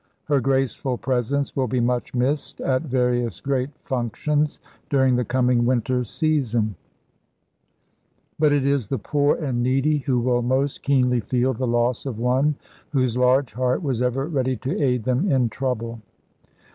Her 0.23 0.41
graceful 0.41 0.97
presence 0.97 1.55
will 1.55 1.67
be 1.67 1.79
much 1.79 2.15
missed 2.15 2.59
at 2.59 2.81
various 2.81 3.39
great 3.39 3.69
functions 3.83 4.59
during 4.89 5.15
the 5.15 5.23
coming 5.23 5.63
winter 5.63 6.03
season; 6.03 6.73
but 8.39 8.51
it 8.51 8.65
is 8.65 8.87
the 8.89 8.97
poor 8.97 9.35
and 9.35 9.61
needy 9.61 9.99
who 9.99 10.19
will 10.19 10.41
most 10.41 10.81
keenly 10.81 11.19
feel 11.19 11.53
the 11.53 11.67
loss 11.67 12.07
of 12.07 12.17
one 12.17 12.55
whose 12.89 13.15
large 13.15 13.53
heart 13.53 13.83
was 13.83 14.01
ever 14.01 14.25
ready 14.25 14.55
to 14.57 14.75
aid 14.81 15.03
them 15.03 15.31
in 15.31 15.49
trouble. 15.49 16.01